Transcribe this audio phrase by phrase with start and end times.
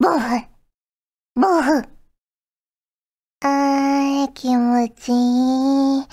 [0.00, 0.18] ボフ。
[1.34, 1.84] ボフ。
[3.42, 6.06] あー、気持ちいい。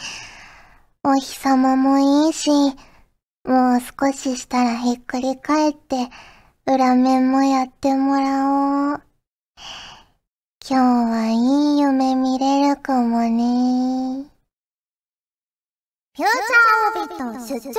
[1.04, 2.50] お日様もいいし、
[3.44, 6.10] もう少ししたらひっくり返って、
[6.66, 9.02] 裏面もやってもらおう。
[10.68, 14.26] 今日はいい夢見れるかもね。
[16.18, 17.74] フューチャーオビット出張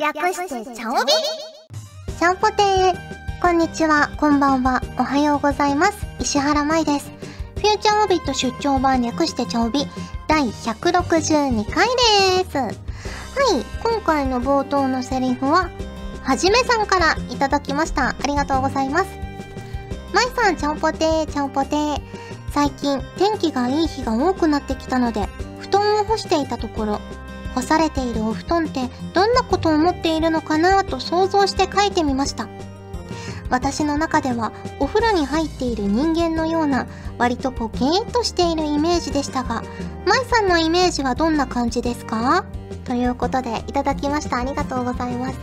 [0.00, 1.12] 版略してチャオビ
[2.18, 6.06] ちゃんぽてーこんにちは、こんばんは、おはようございます。
[6.18, 7.12] 石原舞です。
[7.56, 9.84] フューチャーオビット出張版略してチャオビ
[10.26, 11.86] 第162回
[12.40, 12.56] です。
[12.56, 12.72] はい、
[13.82, 15.68] 今回の冒頭のセリフは、
[16.22, 18.08] はじめさんからいただきました。
[18.08, 19.10] ありがとうございます。
[20.14, 22.00] まいさん、ちゃんぽてー、ちゃんぽてー。
[22.50, 25.28] 最近、天気がいい日が多くなってきたので、
[25.60, 27.00] 布団を干していたところ、
[27.54, 32.48] 干されているお布団ってどんなことを思っているのかなと想像して書いてみました。
[33.50, 36.86] 私の中ではお風呂に入っている人間のような
[37.18, 39.62] 割とポケーっとしているイメージでしたが、
[40.06, 42.44] 舞さんのイメージはどんな感じですか？
[42.84, 44.38] ということでいただきました。
[44.38, 45.38] ありがとうございます。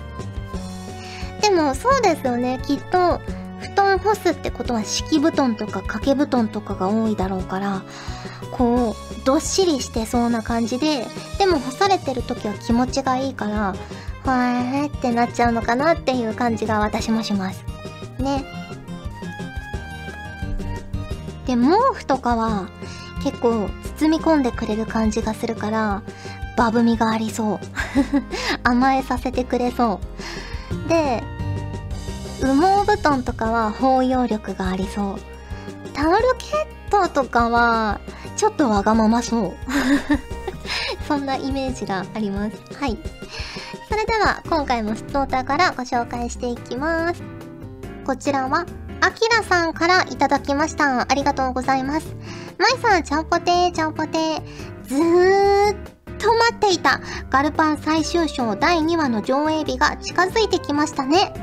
[1.41, 2.59] でもそうですよね。
[2.65, 3.19] きっと
[3.59, 7.83] 布団干すってことは敷布団とか掛け布団とかが多いだろうから、
[8.51, 11.05] こう、どっしりしてそうな感じで、
[11.37, 17.63] でも干されてる時は気持ちがいいから、はーってなっちゃうのかなっていう感じが私もします。
[18.21, 18.45] ね。
[21.45, 22.69] で、毛布とかは
[23.23, 26.01] 結構包み込んでくれる感じがするから、
[26.57, 27.59] バブみがありそう。
[28.63, 29.99] 甘えさせてくれそ
[30.85, 30.89] う。
[30.89, 31.23] で、
[32.41, 35.19] 羽毛布団とかは包容力がありそう。
[35.93, 37.99] タオルケットとかは、
[38.35, 39.53] ちょっとわがままそう。
[41.07, 42.57] そんなイメージがあります。
[42.79, 42.97] はい。
[43.89, 47.40] それでは、今回もストーターからご紹介していきます。
[48.05, 48.65] こちらは、
[49.01, 51.01] あきらさんからいただきました。
[51.01, 52.15] ありがとうございます。
[52.57, 54.41] まいさん、ちゃんぽてー、ちゃんぽてー。
[54.85, 55.75] ずーっ
[56.21, 61.33] と待っていたガルパン最終章第2話の上映日が近づいてきましたね。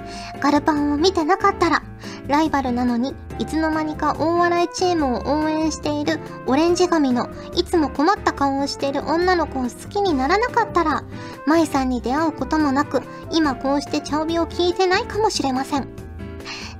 [0.41, 1.82] ガルパンを見てなかったら、
[2.28, 11.03] ライバルなのにいつの間にか大笑いチームを応援しているオレンジ髪のいつも困った顔をしている女の子を好きにならなかったら、
[11.47, 15.97] 舞さんに出会うこともなく、今こうして茶帯を聞いてないかもしれません。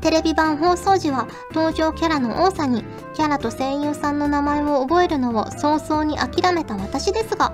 [0.01, 7.53] テレビ版放送時は登場キャラの多さにキャラと声優さんの名前を覚えるのを早々に諦めた私ですが、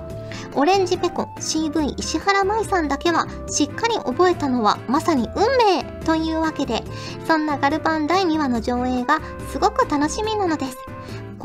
[0.53, 6.83] オレンジペコ CV 石原舞さんだけはしっかり覚えたのはまさに運命というわけで、
[7.27, 9.19] そんなガルパン第2話の上映が
[9.51, 10.77] すごく楽しみなのです。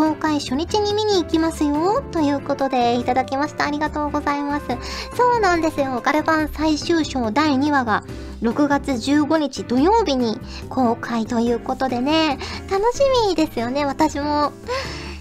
[0.01, 3.67] 公開初日に見に行きますよということでいただきました。
[3.67, 4.67] ありがとうございます。
[5.15, 6.01] そうなんですよ。
[6.03, 8.03] ガルパン最終章第2話が
[8.41, 10.41] 6月15日土曜日に
[10.71, 12.39] 公開ということでね、
[12.71, 14.53] 楽しみですよね、私も。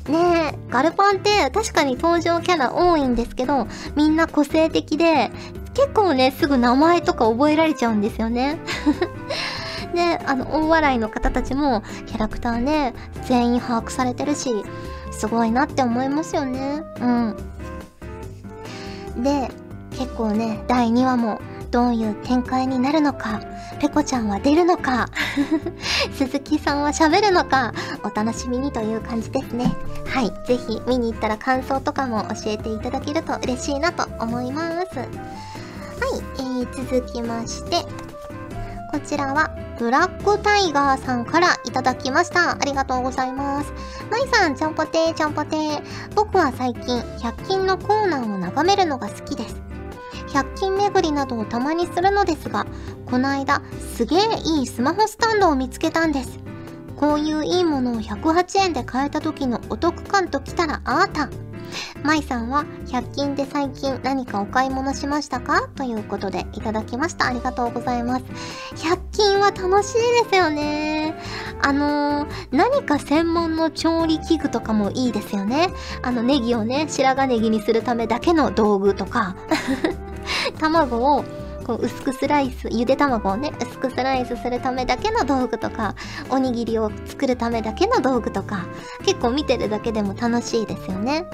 [0.07, 5.29] ねえ、ガルパンって確かに登場キャラ多いんですけど、みんな個性的で、
[5.73, 8.59] 結構ね、すぐ名前とか覚えられちゃうんですよね。
[9.93, 12.93] で、あの、大笑いの方たちも、キャラクターね、
[13.25, 14.63] 全員把握されてるし、
[15.11, 16.83] すごいなって思いますよね。
[17.01, 17.35] うん。
[19.23, 19.49] で、
[19.91, 21.41] 結構ね、第2話も
[21.71, 23.41] どういう展開になるのか、
[23.79, 25.09] ペコちゃんは出るのか、
[26.13, 27.73] 鈴木さんは喋るのか、
[28.03, 29.73] お楽しみにという感じですね。
[30.05, 30.31] はい。
[30.47, 34.97] ぜひ見に行ったら感想とかも教えていただけると嬉しいなと思います。
[34.97, 35.09] はい。
[36.39, 37.85] えー、続きまして、
[38.91, 42.53] こちらは、ブラックタイガーさんからいただきました。
[42.53, 43.71] ありがとうございます。
[44.09, 45.81] まいさん、ちゃんぽてーちゃんぽてー。
[46.15, 49.61] 僕は最近、100均のコーナーを眺めるのが好きです。
[50.29, 52.65] 100均巡りなどをたまにするのですが、
[53.05, 53.61] この間、
[53.95, 56.39] すげえいいスマホスタンドを見つけたんです。
[56.95, 61.29] こういういいものを108円で買えた時のお得感ときたらあーた。
[62.03, 65.69] まいさんは100均で最近何かお買い物しましたか？
[65.75, 67.27] ということでいただきました。
[67.27, 68.25] ありがとうございます。
[68.75, 71.15] 100均は楽しいですよね。
[71.61, 75.69] あのー、何か専門の調理器具とかもいいですよね。
[76.01, 79.35] あのネギをね、白髪ネギにするためだけの道具とか。
[80.59, 81.23] 卵を
[81.65, 85.93] こう薄くスライス、ゆで卵をね、薄くスライスするためだけの道具とか、
[86.29, 88.65] おにぎりを作るためだけの道具とか、
[89.05, 91.25] 結構見てるだけでも楽しいですよね。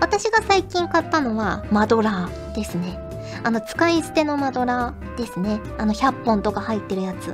[0.00, 2.98] 私が最近買ったのはマドラーですね。
[3.44, 5.60] あの、使い捨てのマドラーですね。
[5.78, 7.32] あの、100本とか入ってるやつ。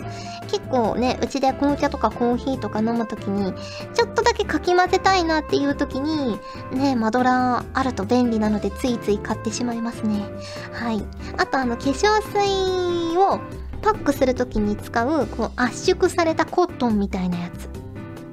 [0.51, 3.53] 結構ね、うちで紅茶とかコーヒーとか飲むときに、
[3.95, 6.39] ちょっとだけかき混ぜたいなっていうときに、
[6.73, 10.25] ね、マドラーあると便利なのでついつい買ってしまいますね。
[10.73, 11.03] はい。
[11.39, 13.41] あとあの、化粧水を
[13.83, 17.69] パックするときに使う、こう、圧縮されたコットンみたいなやつ。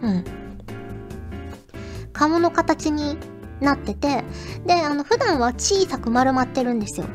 [0.02, 0.24] うん。
[2.14, 3.18] 顔の形に
[3.62, 4.24] なってて、
[4.66, 7.06] で、あの、普段は小さく丸まってるんですよ。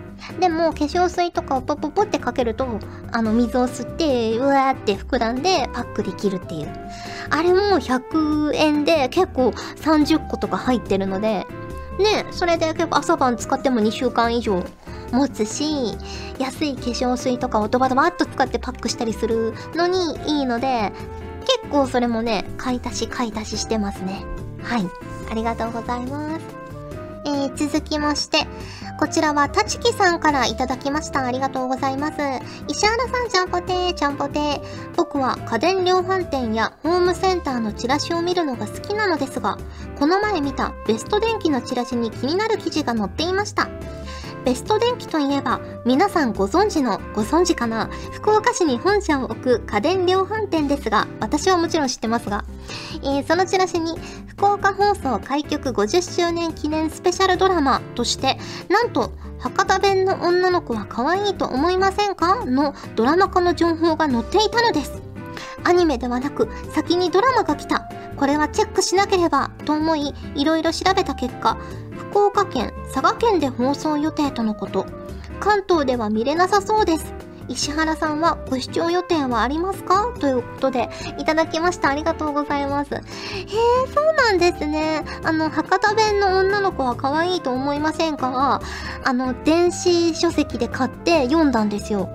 [0.41, 2.67] でも、化粧水とかをポポポってかけると、
[3.13, 6.69] あの、水を吸って、うわーって膨らんでパックできるっていう。
[7.31, 11.47] あれも100円で結構30個とか入ってるので、
[11.99, 14.63] ね、それで結構朝晩使っても2週間以上
[15.13, 15.97] 持つし、
[16.39, 20.93] 安い化粧水とかをドバドバっと使ってパックしたりするのにいいので、
[21.41, 24.25] 結構それもね、買い足し買い足ししてますね。
[24.63, 24.87] はい。
[25.31, 26.36] ありがとうございます。
[27.27, 28.47] えー、続きまして、
[29.01, 31.27] こちらはたちきさんからいただきました。
[31.27, 32.15] ありがとうございます。
[32.69, 34.61] 石原さん、ちゃんぽてー、ちゃんぽてー。
[34.97, 39.59] 僕は家電量販店やホームセンターのチラシを見るのが好きなのですが、
[39.99, 43.69] この前見たベスト電気のチラシに気になる記事が載っていました。
[44.47, 47.91] ベスト電機といえば、皆さんご存知の、ご存知かな？
[48.13, 52.45] 福岡市に本社を置く家電量販店ですが、私はもちろん知ってますが、
[53.03, 53.99] えーそのチラシに、
[54.29, 58.39] 福岡放送開局50周年記念スペシャルドラマとして、
[58.69, 59.11] なんと、
[59.41, 62.45] 博多弁の女の子は可愛いと思いませんか？
[62.45, 65.03] のドラマ化の情報が載っていたのです。
[65.67, 67.89] アニメではなく、先にドラマが来た。
[68.17, 71.59] これはチェックしなければ、と思い、いろいろ調べた結果、
[71.91, 74.87] 福岡県、佐賀県で放送予定とのこと。
[75.41, 77.26] 関東では見れなさそうです。
[77.49, 80.13] 石原さんはご視聴予定はありますか？
[80.19, 80.89] ということで、
[81.19, 81.91] いただきました。
[81.91, 82.95] ありがとうございます。
[82.95, 83.03] へえ、
[83.95, 85.05] そうなんですね。
[85.25, 88.31] あの、博多弁の女の子は可愛いと思いませんか？
[88.31, 88.61] は、
[89.05, 92.09] あの、電子書籍で買って読んだんですよ。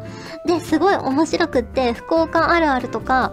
[0.45, 3.31] で、すごい面白くって、福岡あるあるとか、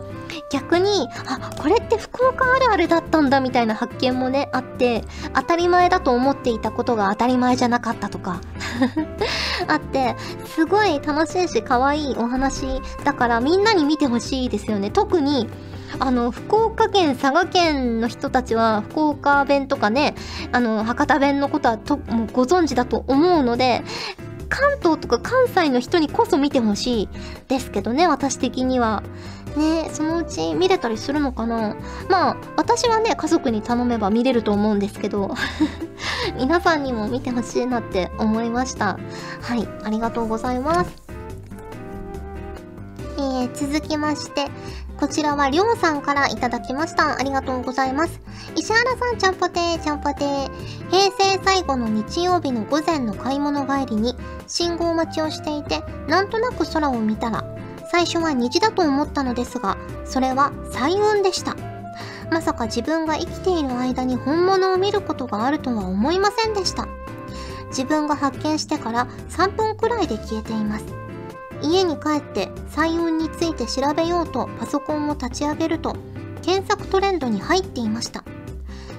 [0.53, 5.03] 逆に、あ、これって福岡あるあるだったんだみたいな発見もね、あって、
[5.35, 8.43] 当たり前だと思っていたことが当たり前じゃなかったとか、
[9.69, 10.17] あって、
[10.55, 12.67] すごい楽しいし可愛い愛いお話
[13.05, 14.91] だからみんなに見てほしいですよね。
[14.91, 15.49] 特に、
[15.99, 20.15] あの、福岡県、佐賀県の人たちは、福岡弁とかね、
[20.53, 23.83] あの、博多弁のことはと、もうご存知だと思うので、
[24.49, 27.09] 関東とか関西の人にこそ見てほしい
[27.49, 29.03] ですけどね、私的には。
[29.57, 31.75] ねそのうち見れたりするのかな
[32.09, 35.35] まあ、私はね、家族に頼めば見れると思うんですけど、
[36.37, 38.99] 皆さんにも見てほしいなって思いました。
[39.41, 41.08] はい、ありがとうございます。
[43.59, 44.47] 続きまして、
[45.01, 47.19] こちらはりょうさんからいただきました。
[47.19, 48.21] ありがとうございます。
[48.57, 50.91] 石原さん、ちゃんぽてー、ちゃんぽてー。
[50.91, 54.15] 平成最後の日曜日の午前の買い物帰りに、
[54.47, 57.45] 信号待ちをしていて、なんとなく空を見たら、
[57.91, 61.57] 最初は虹だと思ったのですが、それは彩雲でした。
[62.31, 66.87] まさか自分が生きている間に本物を見ることがあるとは思いませんでした。
[67.71, 70.85] 自分が発見してから3分くらいで消えています。
[71.63, 75.97] 家に帰って彩雲について調べようとパソコンを立ち上げると
[76.43, 78.25] 検索トレンドに入っていました。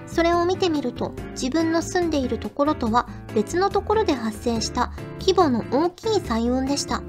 [0.07, 7.01] それを見てみると自分の住んでいるところとは別のところで発生した規模の大きい彩雲でした。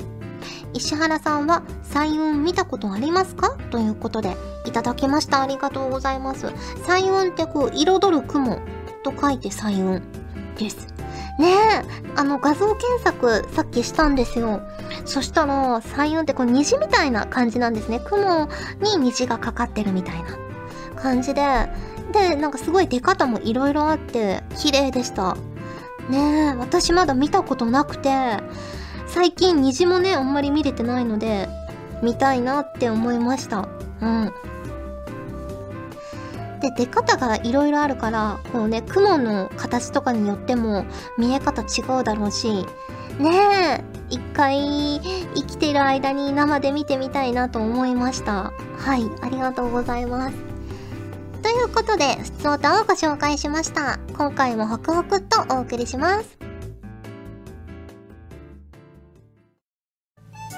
[0.73, 3.57] 石原さんは彩雲見たことありますか？
[3.71, 4.37] ということで
[4.67, 5.43] いただきました。
[5.43, 6.53] ありがとうございます。
[6.87, 8.61] 彩雲ってこう彩る雲
[9.03, 10.01] と書いて彩雲
[10.57, 10.95] です。
[11.39, 14.61] ねえあの画像検索さっきしたんですよ
[15.05, 18.01] そしたら、彩雲ってこう虹みたいな感じなんですね。
[18.01, 18.49] 雲
[18.81, 20.39] に虹がかかってるみたいな
[20.97, 21.43] 感じで、
[22.13, 25.37] で、なんかすごい出方もいろいろあって、綺麗でした。
[26.09, 28.11] ねえ、私まだ見たことなくて、
[29.07, 31.49] 最近虹もね、あんまり見れてないので、
[32.03, 33.69] 見たいなって思いました。
[34.01, 34.33] うん。
[36.61, 40.85] で、出方がいろいろあるから、こうね、雲の形とかによっても
[41.19, 42.67] 見え方違うだろうし、
[43.19, 45.01] ねえ、一回
[45.35, 48.53] 生きてる間に生で見てみたいなと思いました。
[48.79, 50.37] はい、ありがとうございます。
[51.43, 53.99] ということで、普通歌をご紹介しました。
[54.17, 56.39] 今回もホクホクっとお送りします。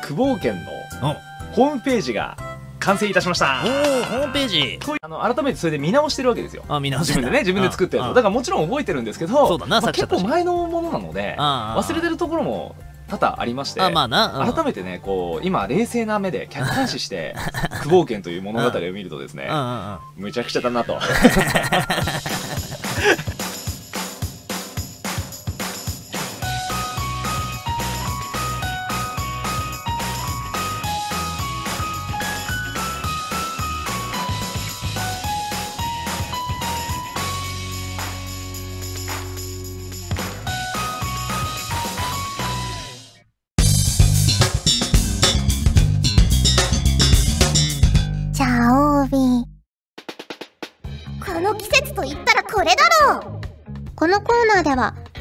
[0.03, 0.55] 久保県
[1.01, 1.17] のうん
[1.53, 2.37] ホームページが
[2.85, 3.63] 完成いたしました。
[3.65, 4.79] おおホームページ。
[5.01, 6.65] あの改めてそれで見直してるわけですよ。
[6.69, 8.07] あ見直して自分でね自分で作ったやつ。
[8.07, 12.75] をだからもちろん覚えてるんですけどそうだなまあ結構前のものなのであ忘れてるところも
[13.09, 17.35] 多々ありましてあまあな、うん改めてねこう今冷静な目で客観視して
[17.85, 19.99] 久保県という物語を見るとですねうんうんうん。
[20.17, 20.99] むちゃくちゃだなと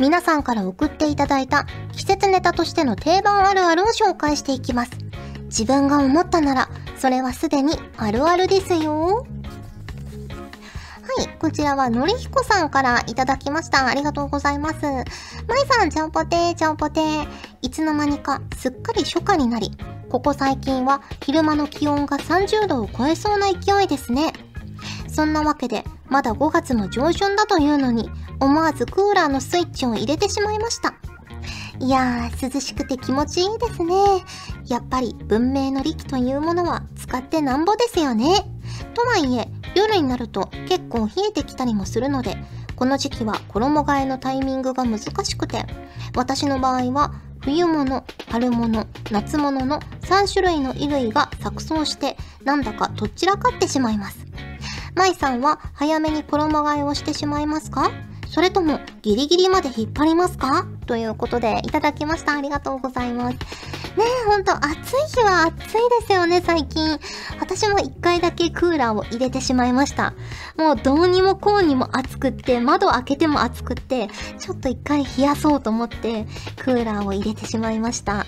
[0.02, 4.92] 皆さんから送っていただいた季節ネタとしての定番あるあるを紹介していきます。
[5.46, 9.28] 自分が思ったなら、それはすでにあるあるですよ。
[11.18, 13.86] はい、こちらはのりひこさんからいただきました。
[13.86, 14.82] ありがとうございます。
[14.82, 15.06] まい
[15.70, 17.28] さん、ちゃんぽてー、ちゃんぽてー。
[17.62, 19.70] いつの間にかすっかり初夏になり、
[20.10, 24.34] ここ最近は昼間の気温が30度を超えそうな勢いですね。
[25.08, 28.10] そんなわけで、まだ5月の上旬だというのに、
[28.42, 30.96] 思わずクーラーのスイッチを入れてしまいました。
[31.80, 33.96] いやー、涼しくて気持ちいいですね。
[34.68, 38.46] やっぱり文明の利器というものは使ってなんぼですよね。
[38.94, 42.36] とはいえ、夜になると結構冷えてきたりもするので、
[42.76, 45.66] この時期は衣替えのタイミングが難しくて、
[46.16, 54.26] 私の場合は冬物、春物、夏物の3種類の衣類が錯綜して、なんだかとっちらかってしまいます。
[54.96, 57.92] 舞さんは早めに衣替えをしてしまいますか？
[58.32, 60.66] それともギリギリまで引っ張りますか？
[60.88, 62.34] ということでいただきました。
[62.34, 63.36] ありがとうございます。
[63.36, 63.40] ね
[64.00, 64.70] え、ほんと暑い
[65.14, 66.98] 日は暑いですよね、最近。
[67.42, 70.14] 私も一回だけクーラーを入れてしまいました。
[70.58, 74.08] もうどうにもこうにも暑くって、窓開けても暑くって、
[74.40, 76.26] ちょっと一回冷やそうと思って、
[76.64, 78.26] クーラーを入れてしまいました。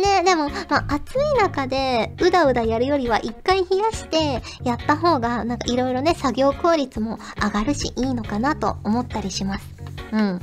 [0.00, 9.66] ねでも、まあ、暑い中でうだうだやるよりは一回冷やしてやった方がなんかいろいろね作業効率も上がるしいいのかなと思ったりします。
[10.12, 10.40] うん。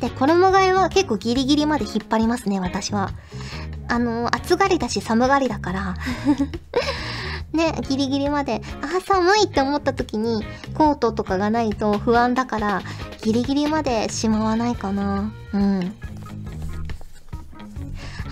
[0.00, 3.10] で衣替えは結構ギリギリまで引っ張りますね私は。
[3.88, 5.94] あの暑がりだし寒がりだから。
[7.52, 8.62] ねギリギリまで。
[8.80, 12.82] あ寒いって思った時にコートとかがないと不安だから
[13.22, 15.32] ギリギリまでしまわないかな。
[15.52, 15.94] うん。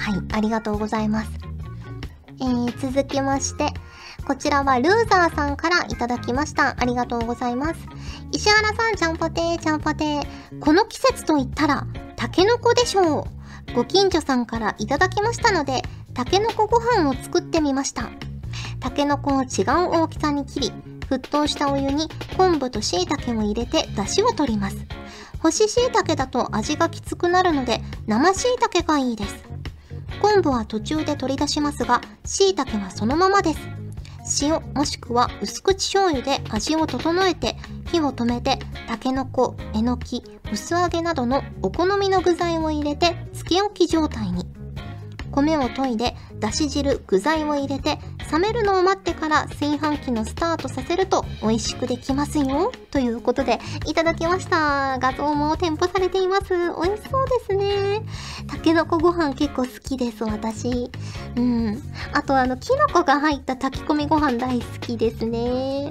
[0.00, 1.30] はい、ありがとうございます。
[2.40, 3.68] えー、続きまして、
[4.26, 6.74] こちらはルーザーさんからいただきました。
[6.78, 7.80] ありがとうございます。
[8.32, 10.58] 石原さん、ちゃんぽてー、ちゃんぽてー。
[10.58, 13.74] この季節と言ったら、タケノコでしょう。
[13.74, 15.82] ご近所さんからいただきましたので、
[16.14, 18.08] タケノコご飯を作ってみました。
[18.80, 20.72] タケノコを違う大きさに切り、
[21.10, 24.78] 沸騰したお湯に昆布と椎茸を入れて出汁を取ります。
[25.40, 29.49] 干し椎茸だと味がきつくなるので、生椎茸がいいです。
[30.20, 33.60] 昆布は途中で取り出しますが、椎茸はそのままです。
[34.42, 37.56] 塩もしくは薄口醤油で味を整えて、
[37.90, 40.22] 火を止めて、タケノコ、えのき、
[40.52, 44.46] 薄揚げなどのお好みの具材を入れて、漬け置き状態に。
[45.32, 47.98] 米を研いで、だし汁、具材を入れて、
[48.30, 52.70] 冷めるのを待ってから炊飯器のスタートさせると美味しくできますよ。
[52.90, 54.98] ということで、いただきました。
[54.98, 56.54] 画像も添付されています。
[56.54, 58.02] 美味しそうですね。
[58.46, 60.90] たけのこご飯結構好きです、私。
[61.36, 61.82] うん。
[62.12, 65.88] あと、あの、きのこが入った炊き込みご飯大好きですね。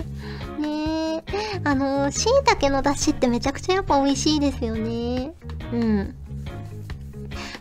[0.59, 1.23] ねえ。
[1.63, 5.33] あの、しいたけの出汁ってめちゃくちゃやっぱ美味しいですよね。
[5.73, 6.15] うん。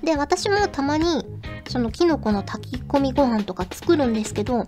[0.02, 1.26] で、私もたまに、
[1.68, 4.64] そのキノコの炊き込みご飯とか作るんですけど、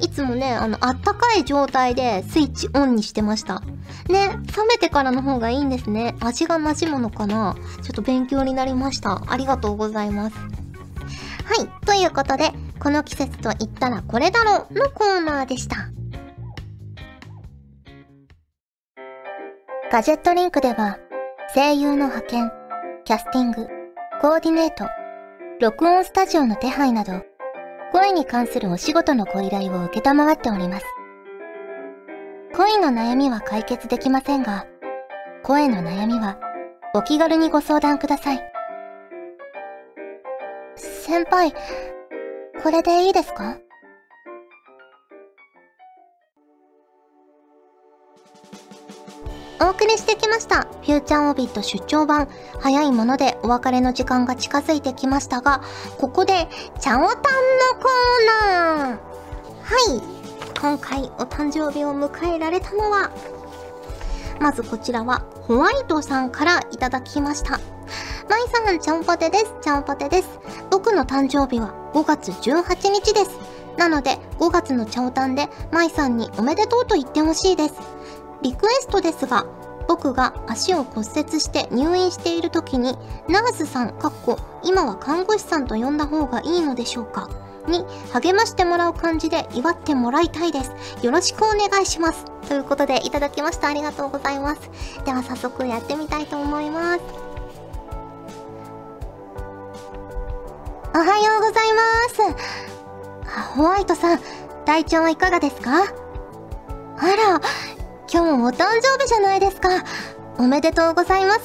[0.00, 3.62] いつもね、あの、あったかい状態でスイッチオンにしてました。
[4.08, 6.14] ね、冷めてからの方がいいんですね。
[6.20, 9.22] 味が馴染むのかなちょっと勉強になりました。
[9.28, 10.36] ありがとうございます。
[10.36, 11.86] はい。
[11.86, 15.90] ということで、この季節と言ったらこれだろうのコーナーでした。
[19.90, 20.98] ガジェットリンクでは、
[21.54, 22.50] 声優の派遣、
[23.04, 23.68] キャスティング、
[24.22, 24.86] コーディネート、
[25.60, 27.24] 録音スタジオの手配など、
[27.90, 30.86] 声に関するお仕事のご依頼を受けたまわっております。
[32.54, 34.64] 恋の悩みは解決できませんが、
[35.42, 36.38] 声の悩みは
[36.94, 38.52] お気軽にご相談ください。
[40.76, 41.52] 先輩、
[42.62, 43.56] これでいいですか？
[49.62, 50.62] お送りしてきました。
[50.62, 52.28] フューチャーオービット出張版。
[52.58, 55.62] 早いものでお別れの時間が近づいてきましたが、
[55.98, 56.48] ここで、
[56.80, 58.98] チャオタンのコーナーは
[59.96, 60.02] い。
[60.60, 63.12] 今回お誕生日を迎えられたのは、
[64.40, 67.60] まずこちらは、ホワイトさんからいただきました。
[68.28, 69.54] マイさん、ちゃんぽてです。
[69.62, 70.40] ちゃんぽてです。
[70.72, 73.30] 僕の誕生日は5月18日です。
[73.76, 78.01] なので、5月のチャオタンで、マイさんにおめでとうと言ってほしいです。
[78.42, 79.46] リクエストですが、
[79.88, 87.28] 僕が足を骨折して入院している時に、ナースさん、かっこ、今は看護師さんと呼んだ方がいいのでしょうか
[87.68, 90.72] に励ましてもらう感じで祝ってもらいたいです。
[91.02, 92.24] よろしくお願いします。
[92.48, 93.68] ということでいただきました。
[93.68, 94.60] ありがとうございます。
[95.04, 97.00] では早速やってみたいと思います。
[100.94, 103.46] おはようございます。
[103.56, 104.20] ホワイトさん、
[104.64, 105.84] 体調はいかがですか？
[105.84, 107.40] あら、
[108.12, 109.70] 今日お誕生日じゃないですか。
[110.38, 111.40] おめでとうございます。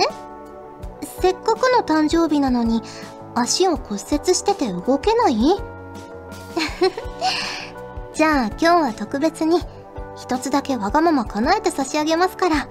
[0.00, 0.04] え？
[1.20, 2.82] せっかくの誕生日なのに
[3.34, 5.36] 足を骨折してて動けない？
[8.14, 9.60] じゃあ今日は特別に
[10.16, 12.68] 一つだけわがまま叶えて差し上げますから。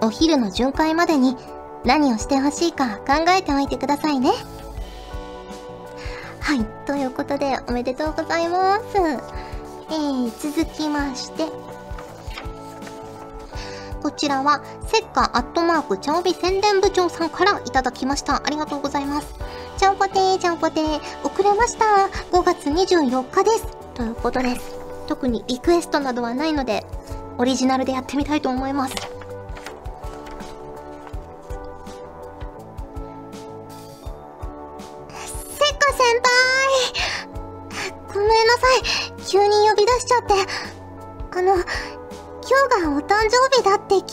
[0.00, 1.36] お昼の巡回までに
[1.84, 4.30] 何をしてほしいか考えておいてくださいね。
[6.40, 8.84] はいということでおめでとうございます。
[9.90, 11.46] えー、続きまして
[14.02, 18.46] こちらは、せっかアットマークチャオビ宣伝部長さんからいただきました。
[18.46, 19.34] ありがとうございます。
[19.76, 21.84] ちゃんぽてー、ちゃんぽてー、遅れました。
[22.30, 23.66] 5月24日です。
[23.94, 24.78] ということです。
[25.08, 26.86] 特にリクエストなどはないので、
[27.38, 28.94] オリジナルでやってみたいと思います。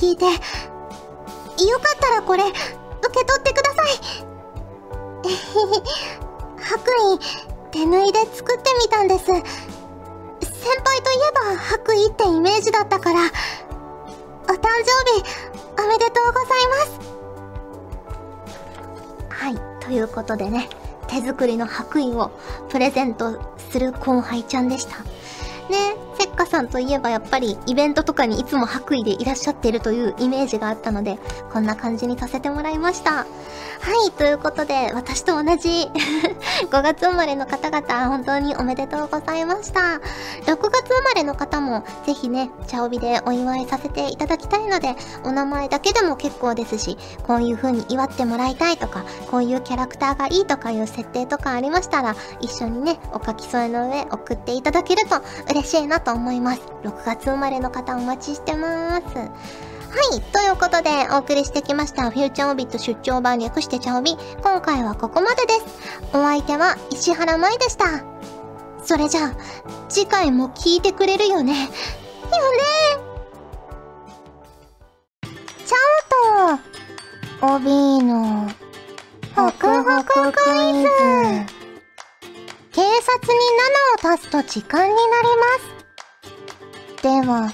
[0.05, 0.35] 聞いて、よか
[1.95, 2.53] ったらこれ、受
[3.11, 3.87] け取ってください。
[5.25, 5.35] えへへ、
[6.63, 7.19] 白衣、
[7.71, 9.25] 手縫いで作ってみたんです。
[9.25, 9.35] 先
[10.83, 13.31] 輩といえば白衣ってイメージだったから、お誕
[14.47, 15.23] 生日、
[15.83, 16.99] おめでとうございます。
[19.29, 20.69] はい、ということでね、
[21.07, 22.29] 手作りの白衣を
[22.69, 23.39] プレゼント
[23.71, 24.97] する後輩ちゃんでした。
[25.69, 31.17] ねせっかさんといえばやっぱりイベントとかにいつも白衣でいらっしゃっているというイメージがあったので、
[31.51, 33.25] こんな感じにさせてもらいました。
[33.85, 35.69] はい、ということで、私と同じ
[36.71, 39.79] 5月生まれの方々、本当におめでとうございました。
[39.79, 55.17] 6月生まれの方も、ぜひね、チャオビでお祝いさせていただきたいので、お名前だけでも結構ですし、こういう風に祝ってもらいたいとか、こういうキャラクターがいいとかいう設定とかありましたら、一緒にね、お書き添えの上送っていただけると
[55.51, 56.61] 嬉しいなと思います。
[56.83, 59.74] 6月生まれの方お待ちしてます。
[59.95, 60.21] はい。
[60.33, 64.17] ということで、お送りしてきました、フューチャーオビット出張版略してチャオビ。
[64.43, 65.65] 今回はここまでです。
[66.09, 68.03] お相手は石原舞でした。
[68.83, 69.35] それじゃあ、
[69.87, 71.53] 次回も聞いてくれるよね。
[71.53, 71.69] よね
[75.65, 75.75] ちゃ
[77.41, 78.49] おと、おびーの、
[79.33, 80.89] ホクホククイズ。
[82.73, 83.39] 警察に
[84.03, 85.47] 7を足すと時間になりま
[86.99, 87.01] す。
[87.01, 87.53] では、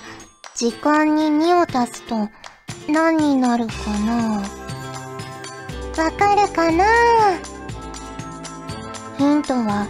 [0.61, 2.29] 時間に2を足すと
[2.87, 3.73] 何になるか
[4.05, 4.43] な？
[5.97, 6.85] わかるかな？
[9.17, 9.87] ヒントは、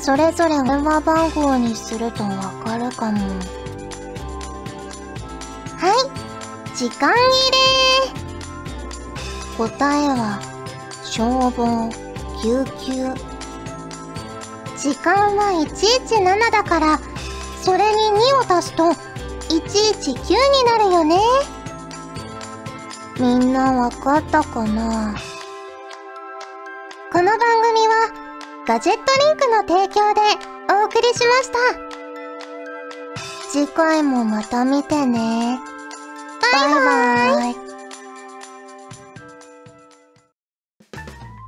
[0.00, 2.30] それぞれ電話番号にするとわ
[2.64, 3.18] かるかも。
[5.76, 7.18] はい、時間切
[9.60, 10.40] れ答えは、
[11.04, 11.90] 消防、
[12.40, 13.12] 救急。
[14.74, 16.98] 時間は117だから、
[17.60, 18.04] それに
[18.48, 18.94] 2を足すと、
[19.48, 21.18] 119になるよね。
[23.18, 25.14] みんなわかったかな？
[27.10, 28.12] この番組は
[28.66, 30.20] ガジェットリンクの提供で
[30.70, 31.58] お送りしました。
[33.50, 35.58] 次回もまた見てね。
[36.52, 37.54] バイバイ。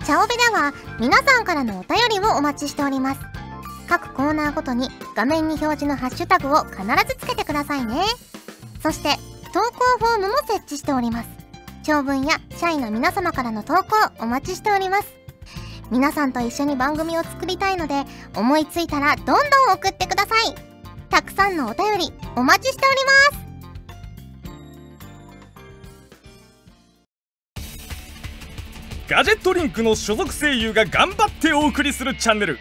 [0.07, 3.30] チャオベでは皆さんからのお便りをお待ちしております。
[3.91, 7.97] 各コーナーごとに画面に表示のハッシュタグを必ずつけてくださいね。
[8.81, 9.17] そして、
[9.53, 11.29] 投稿フォームも設置しております。
[11.83, 15.13] 長文や社員の皆様からの投稿お待ちしております。
[15.91, 18.05] 皆さんと一緒に番組を作りたいので、
[18.37, 19.37] 思いついたらどんどん
[19.75, 20.55] 送ってください。
[21.11, 22.97] たくさんのお便りお待ちしており
[23.35, 23.51] ます。
[29.09, 32.61] ガジェットリンクの所属声優が頑張ってお送りするチャンネル